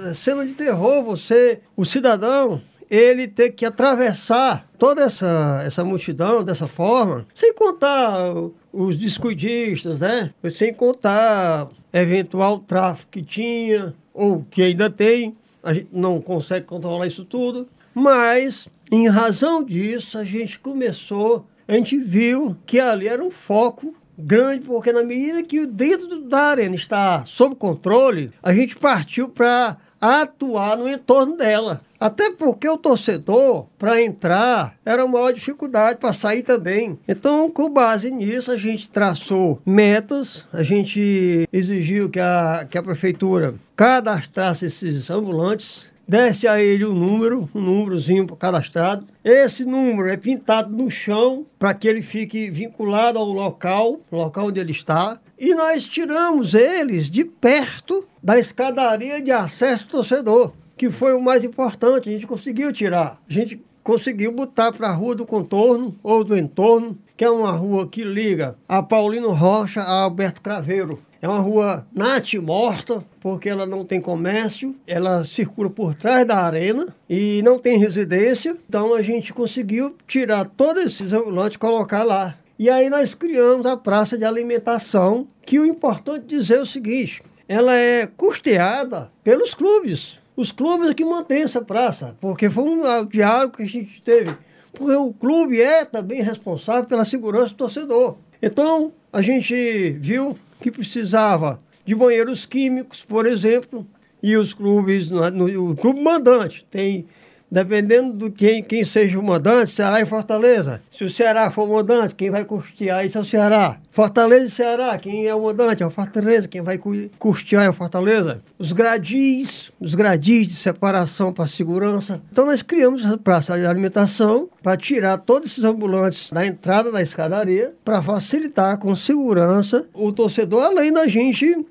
[0.05, 1.03] eh, cena de terror.
[1.03, 8.33] Você, o cidadão, ele ter que atravessar toda essa, essa multidão dessa forma, sem contar
[8.71, 10.33] os descuidistas, né?
[10.55, 15.35] Sem contar eventual tráfico que tinha ou que ainda tem.
[15.63, 17.67] A gente não consegue controlar isso tudo.
[17.93, 23.93] Mas, em razão disso, a gente começou, a gente viu que ali era um foco
[24.17, 29.77] grande, porque na medida que dentro da arena está sob controle, a gente partiu para
[29.99, 31.81] atuar no entorno dela.
[32.01, 36.97] Até porque o torcedor, para entrar, era uma maior dificuldade, para sair também.
[37.07, 42.81] Então, com base nisso, a gente traçou metas, a gente exigiu que a, que a
[42.81, 49.05] prefeitura cadastrasse esses ambulantes, desce a ele um número, um númerozinho cadastrado.
[49.23, 54.59] Esse número é pintado no chão para que ele fique vinculado ao local, local onde
[54.59, 55.19] ele está.
[55.37, 61.21] E nós tiramos eles de perto da escadaria de acesso do torcedor, que foi o
[61.21, 62.09] mais importante.
[62.09, 63.21] A gente conseguiu tirar.
[63.29, 67.51] A gente conseguiu botar para a rua do contorno ou do entorno, que é uma
[67.51, 70.99] rua que liga a Paulino Rocha a Alberto Craveiro.
[71.21, 76.37] É uma rua nat morta, porque ela não tem comércio, ela circula por trás da
[76.37, 78.57] arena e não tem residência.
[78.67, 82.33] Então a gente conseguiu tirar todos esses ambulantes e colocar lá.
[82.57, 87.21] E aí nós criamos a praça de alimentação, que o importante dizer é o seguinte,
[87.47, 90.19] ela é custeada pelos clubes.
[90.41, 94.35] Os clubes é que mantêm essa praça, porque foi um diálogo que a gente teve.
[94.73, 98.17] Porque o clube é também responsável pela segurança do torcedor.
[98.41, 103.85] Então, a gente viu que precisava de banheiros químicos, por exemplo,
[104.23, 107.05] e os clubes, no, no, o clube mandante tem
[107.51, 110.81] dependendo do quem, quem seja o mandante, Ceará e Fortaleza.
[110.89, 113.77] Se o Ceará for o mandante, quem vai custear isso é o Ceará.
[113.91, 116.79] Fortaleza e Ceará, quem é o mandante é o Fortaleza, quem vai
[117.19, 118.41] custear é o Fortaleza.
[118.57, 122.21] Os gradis, os gradis de separação para segurança.
[122.31, 127.01] Então nós criamos essa praça de alimentação para tirar todos esses ambulantes da entrada da
[127.01, 131.65] escadaria para facilitar com segurança o torcedor, além da gente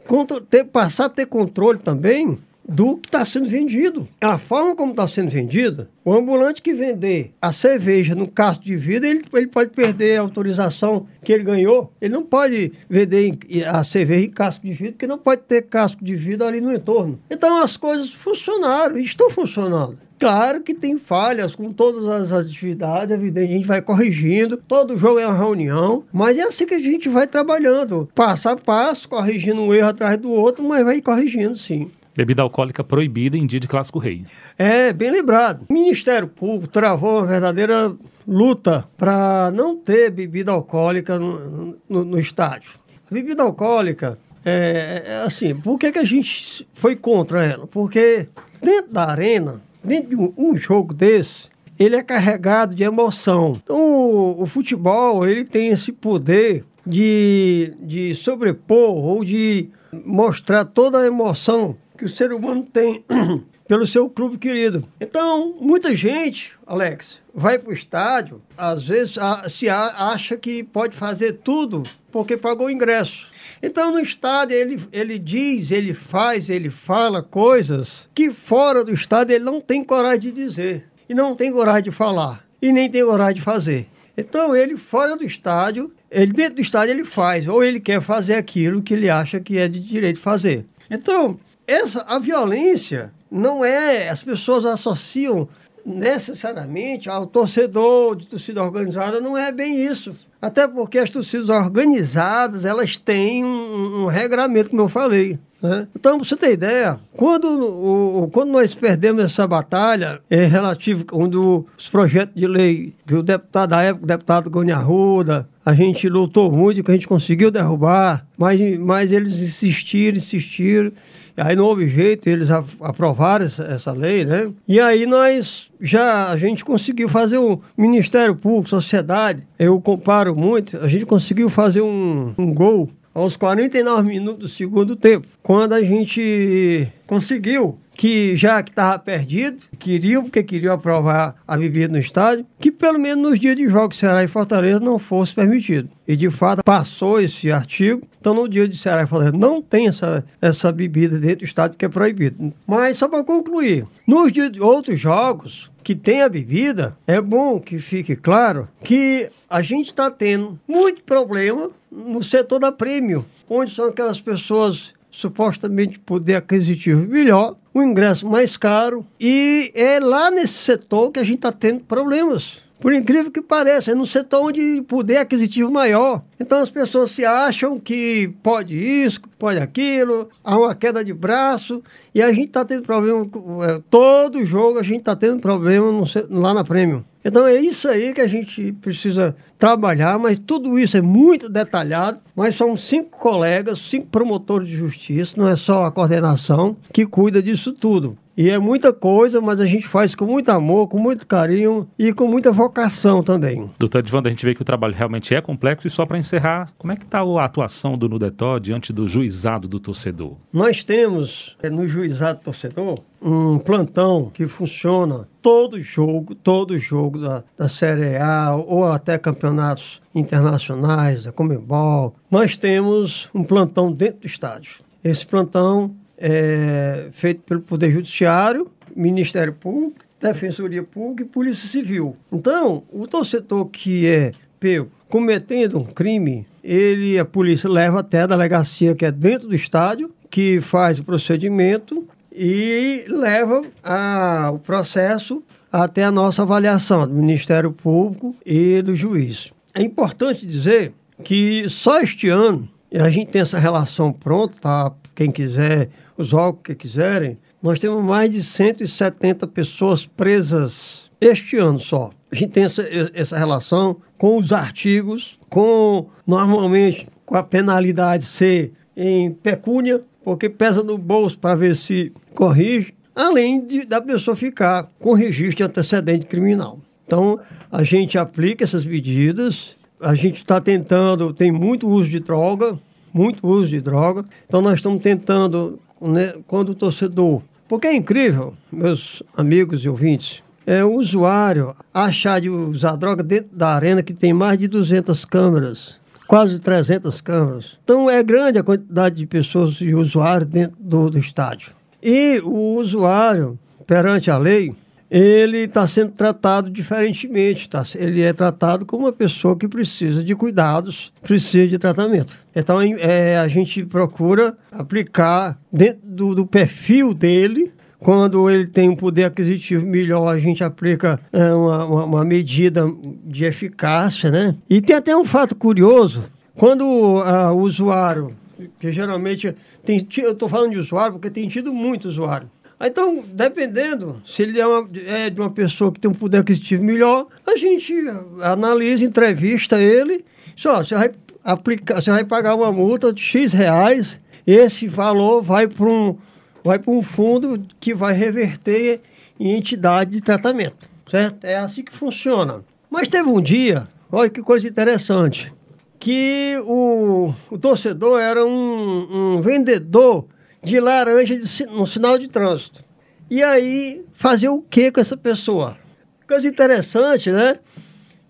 [0.50, 2.38] ter, passar a ter controle também
[2.70, 4.06] do que está sendo vendido.
[4.20, 8.76] A forma como está sendo vendida, o ambulante que vender a cerveja no casco de
[8.76, 11.92] vidro, ele, ele pode perder a autorização que ele ganhou.
[12.00, 16.04] Ele não pode vender a cerveja em casco de vidro, porque não pode ter casco
[16.04, 17.18] de vidro ali no entorno.
[17.28, 19.98] Então as coisas funcionaram e estão funcionando.
[20.20, 24.58] Claro que tem falhas com todas as atividades, evidente, a gente vai corrigindo.
[24.58, 28.56] Todo jogo é uma reunião, mas é assim que a gente vai trabalhando, passo a
[28.56, 31.90] passo, corrigindo um erro atrás do outro, mas vai corrigindo sim.
[32.20, 34.26] Bebida alcoólica proibida em dia de clássico rei.
[34.58, 35.64] É, bem lembrado.
[35.70, 37.96] O Ministério Público travou uma verdadeira
[38.28, 42.72] luta para não ter bebida alcoólica no, no, no estádio.
[43.10, 47.66] A bebida alcoólica, é, é, assim, por que, que a gente foi contra ela?
[47.66, 48.28] Porque
[48.60, 51.48] dentro da arena, dentro de um, um jogo desse,
[51.78, 53.58] ele é carregado de emoção.
[53.64, 59.70] Então, o, o, futebol, ele tem esse poder de, de sobrepor ou de
[60.04, 63.04] mostrar toda a emoção que o ser humano tem
[63.68, 64.88] pelo seu clube querido.
[64.98, 70.64] Então, muita gente, Alex, vai para o estádio, às vezes a, se a, acha que
[70.64, 73.28] pode fazer tudo porque pagou o ingresso.
[73.62, 79.34] Então, no estádio, ele, ele diz, ele faz, ele fala coisas que fora do estádio
[79.34, 83.04] ele não tem coragem de dizer, e não tem coragem de falar, e nem tem
[83.04, 83.86] coragem de fazer.
[84.16, 88.36] Então, ele fora do estádio, ele dentro do estádio ele faz, ou ele quer fazer
[88.36, 90.64] aquilo que ele acha que é de direito fazer.
[90.90, 91.38] Então,
[91.70, 94.08] essa, a violência não é.
[94.08, 95.48] As pessoas associam
[95.86, 100.14] necessariamente ao torcedor de torcida organizada, não é bem isso.
[100.42, 105.38] Até porque as torcidas organizadas, elas têm um, um regramento, como eu falei.
[105.62, 105.86] Né?
[105.94, 111.66] Então, para você ter ideia, quando, o, quando nós perdemos essa batalha é, relativo quando
[111.76, 116.08] os projetos de lei que o deputado da época, o deputado Goni Arruda, a gente
[116.08, 120.92] lutou muito, que a gente conseguiu derrubar, mas, mas eles insistiram, insistiram.
[121.36, 124.50] Aí não houve jeito, eles aprovaram essa, lei, né?
[124.66, 130.34] E aí nós já, a gente conseguiu fazer o um Ministério Público, sociedade, eu comparo
[130.36, 132.90] muito, a gente conseguiu fazer um, um gol
[133.20, 139.62] aos 49 minutos do segundo tempo, quando a gente conseguiu que já que estava perdido,
[139.78, 143.98] queriam, porque queriam aprovar a bebida no estádio, que pelo menos nos dias de jogos
[143.98, 145.90] Ceará e Fortaleza não fosse permitido.
[146.08, 148.08] E de fato passou esse artigo.
[148.18, 151.76] Então no dia de Ceará e Fortaleza não tem essa, essa bebida dentro do estádio
[151.76, 152.54] que é proibido.
[152.66, 157.60] Mas só para concluir, nos dias de outros jogos, que tem a bebida, é bom
[157.60, 163.74] que fique claro que a gente está tendo muito problema no setor da prêmio, onde
[163.74, 170.54] são aquelas pessoas supostamente poder aquisitivo melhor, o ingresso mais caro, e é lá nesse
[170.54, 172.58] setor que a gente está tendo problemas.
[172.80, 176.22] Por incrível que pareça, é no setor onde poder aquisitivo maior.
[176.40, 181.82] Então as pessoas se acham que pode isso, pode aquilo, há uma queda de braço,
[182.14, 183.28] e a gente está tendo problema,
[183.68, 187.04] é, todo jogo a gente está tendo problema no, lá na Prêmio.
[187.22, 192.18] Então é isso aí que a gente precisa trabalhar, mas tudo isso é muito detalhado.
[192.34, 197.42] Nós somos cinco colegas, cinco promotores de justiça, não é só a coordenação que cuida
[197.42, 198.16] disso tudo.
[198.40, 202.10] E é muita coisa, mas a gente faz com muito amor, com muito carinho e
[202.10, 203.70] com muita vocação também.
[203.78, 206.70] Doutor Edvando, a gente vê que o trabalho realmente é complexo e só para encerrar,
[206.78, 210.38] como é que está a atuação do Nudetó diante do juizado do torcedor?
[210.50, 217.18] Nós temos é, no juizado do torcedor um plantão que funciona todo jogo, todo jogo
[217.18, 222.14] da, da Série A ou até campeonatos internacionais, da Comebol.
[222.30, 224.76] Nós temos um plantão dentro do estádio.
[225.04, 232.16] Esse plantão é feito pelo Poder Judiciário, Ministério Público, Defensoria Pública e Polícia Civil.
[232.30, 238.26] Então, o torcedor que é pego cometendo um crime, ele, a polícia leva até a
[238.26, 245.42] delegacia que é dentro do estádio, que faz o procedimento e leva a, o processo
[245.72, 249.52] até a nossa avaliação do Ministério Público e do juiz.
[249.74, 250.92] É importante dizer
[251.24, 252.68] que só este ano,
[252.98, 254.92] a gente tem essa relação pronta, tá?
[255.14, 261.78] Quem quiser, os órgãos que quiserem, nós temos mais de 170 pessoas presas este ano
[261.78, 262.10] só.
[262.32, 262.82] A gente tem essa,
[263.12, 270.82] essa relação com os artigos, com normalmente com a penalidade ser em pecúnia, porque pesa
[270.82, 276.26] no bolso para ver se corrige, além de, da pessoa ficar com registro de antecedente
[276.26, 276.80] criminal.
[277.06, 277.38] Então,
[277.70, 282.78] a gente aplica essas medidas, a gente está tentando, tem muito uso de droga,
[283.12, 287.42] muito uso de droga, então nós estamos tentando, né, quando o torcedor.
[287.68, 293.56] Porque é incrível, meus amigos e ouvintes, é o usuário achar de usar droga dentro
[293.56, 297.76] da arena que tem mais de 200 câmeras quase 300 câmeras.
[297.82, 301.72] Então é grande a quantidade de pessoas e usuários dentro do, do estádio.
[302.00, 304.72] E o usuário, perante a lei,
[305.10, 307.68] ele está sendo tratado diferentemente.
[307.68, 307.82] Tá?
[307.96, 312.36] Ele é tratado como uma pessoa que precisa de cuidados, precisa de tratamento.
[312.54, 318.96] Então é, a gente procura aplicar dentro do, do perfil dele quando ele tem um
[318.96, 322.90] poder aquisitivo melhor, a gente aplica é, uma, uma, uma, medida
[323.26, 324.56] de eficácia, né?
[324.70, 328.34] E tem até um fato curioso, quando uh, o usuário,
[328.78, 329.54] que geralmente
[329.84, 332.50] tem, eu estou falando de usuário porque tem tido muito usuário.
[332.82, 336.82] Então, dependendo, se ele é, uma, é, de uma pessoa que tem um poder aquisitivo
[336.82, 337.94] melhor, a gente
[338.40, 340.24] analisa, entrevista ele,
[340.56, 341.10] só você vai
[341.44, 346.16] aplicar, você vai pagar uma multa de X reais, esse valor vai para um
[346.64, 349.00] vai para um fundo que vai reverter
[349.38, 351.44] em entidade de tratamento, certo?
[351.44, 352.62] É assim que funciona.
[352.90, 355.52] Mas teve um dia, olha que coisa interessante,
[355.98, 360.26] que o, o torcedor era um, um vendedor
[360.62, 362.84] de laranja de, no sinal de trânsito.
[363.30, 365.78] E aí, fazer o que com essa pessoa?
[366.26, 367.58] Coisa interessante, né?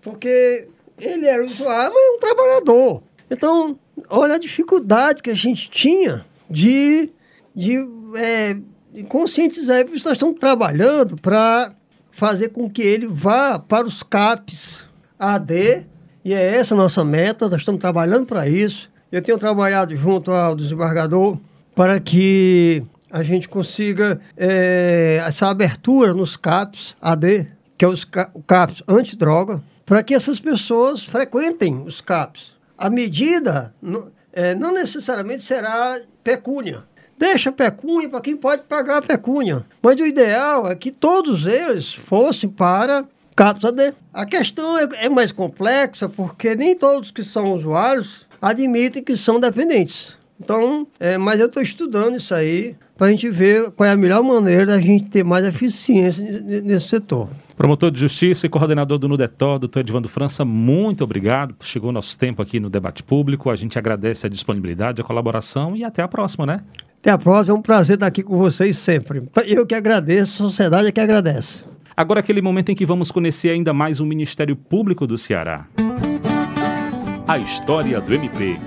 [0.03, 0.69] Porque
[0.99, 3.03] ele era usuário, mas é um trabalhador.
[3.31, 3.79] Então,
[4.09, 7.11] olha a dificuldade que a gente tinha de,
[7.55, 7.77] de
[8.17, 8.57] é,
[9.09, 11.73] conscientizar, porque nós estamos trabalhando para
[12.13, 14.87] fazer com que ele vá para os CAPs
[15.19, 15.87] AD,
[16.25, 18.91] e é essa a nossa meta, nós estamos trabalhando para isso.
[19.11, 21.39] Eu tenho trabalhado junto ao desembargador
[21.81, 28.83] para que a gente consiga é, essa abertura nos CAPs AD, que é os CAPs
[28.87, 32.53] antidroga, para que essas pessoas frequentem os CAPs.
[32.77, 33.75] A medida
[34.31, 36.85] é, não necessariamente será pecúnia,
[37.17, 39.65] Deixa pecúnia para quem pode pagar a pecúnia.
[39.83, 43.95] Mas o ideal é que todos eles fossem para CAPS AD.
[44.13, 49.41] A questão é, é mais complexa porque nem todos que são usuários admitem que são
[49.41, 50.20] dependentes.
[50.43, 53.97] Então, é, mas eu estou estudando isso aí para a gente ver qual é a
[53.97, 56.23] melhor maneira da gente ter mais eficiência
[56.63, 57.29] nesse setor.
[57.57, 61.55] Promotor de Justiça e coordenador do Nudetó, doutor Edvando França, muito obrigado.
[61.61, 63.51] Chegou nosso tempo aqui no debate público.
[63.51, 66.61] A gente agradece a disponibilidade, a colaboração e até a próxima, né?
[67.01, 69.23] Até a próxima, é um prazer estar aqui com vocês sempre.
[69.47, 71.63] Eu que agradeço, a sociedade é que agradece.
[71.95, 75.67] Agora aquele momento em que vamos conhecer ainda mais o Ministério Público do Ceará.
[77.29, 78.59] A história do MP.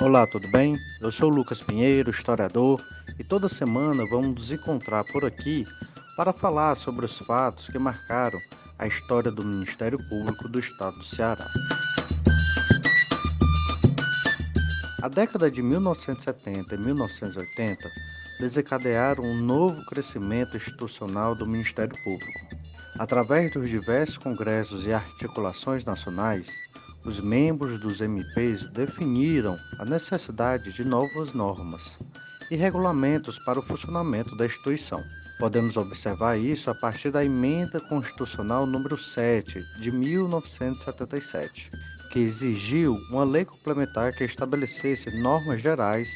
[0.00, 0.78] Olá, tudo bem?
[1.00, 2.80] Eu sou Lucas Pinheiro, historiador,
[3.18, 5.66] e toda semana vamos nos encontrar por aqui
[6.16, 8.38] para falar sobre os fatos que marcaram
[8.78, 11.50] a história do Ministério Público do Estado do Ceará.
[15.02, 17.90] A década de 1970 e 1980
[18.38, 22.46] desencadearam um novo crescimento institucional do Ministério Público.
[23.00, 26.48] Através dos diversos congressos e articulações nacionais,
[27.08, 31.98] os membros dos MPs definiram a necessidade de novas normas
[32.50, 35.02] e regulamentos para o funcionamento da instituição.
[35.38, 41.70] Podemos observar isso a partir da Emenda Constitucional número 7 de 1977,
[42.12, 46.10] que exigiu uma lei complementar que estabelecesse normas gerais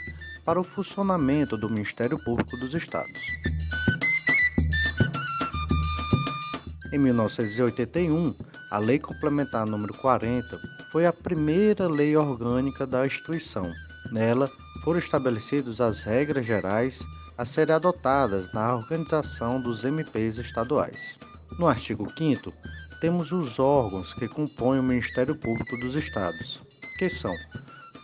[0.45, 3.23] para o funcionamento do Ministério Público dos Estados.
[6.93, 8.35] Em 1981,
[8.71, 13.73] a Lei Complementar número 40 foi a primeira lei orgânica da instituição.
[14.13, 14.51] Nela
[14.85, 17.03] foram estabelecidas as regras gerais
[17.39, 21.17] a serem adotadas na organização dos MPs estaduais.
[21.59, 22.53] No artigo 5
[23.01, 26.63] temos os órgãos que compõem o Ministério Público dos Estados,
[26.99, 27.35] que são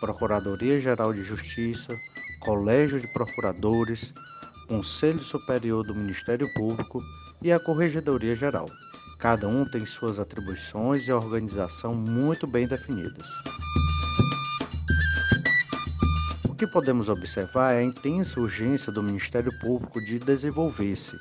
[0.01, 1.95] Procuradoria-Geral de Justiça,
[2.41, 4.15] Colégio de Procuradores,
[4.67, 7.03] Conselho Superior do Ministério Público
[7.43, 8.67] e a Corregedoria Geral.
[9.19, 13.29] Cada um tem suas atribuições e organização muito bem definidas.
[16.49, 21.17] O que podemos observar é a intensa urgência do Ministério Público de desenvolver-se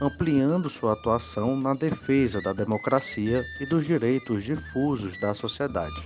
[0.00, 5.96] ampliando sua atuação na defesa da democracia e dos direitos difusos da sociedade.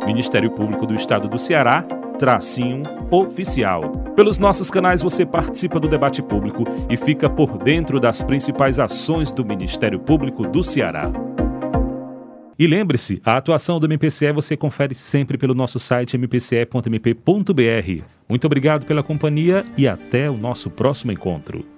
[0.06, 1.84] Ministério Público do Estado do Ceará,
[2.18, 3.90] tracinho oficial.
[4.14, 9.30] Pelos nossos canais você participa do debate público e fica por dentro das principais ações
[9.30, 11.10] do Ministério Público do Ceará.
[12.58, 17.22] E lembre-se, a atuação do MPCE você confere sempre pelo nosso site mpce.mp.br.
[18.28, 21.77] Muito obrigado pela companhia e até o nosso próximo encontro.